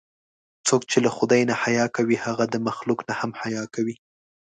[0.67, 3.95] څوک چې له خدای نه حیا کوي، هغه د مخلوق نه هم حیا کوي.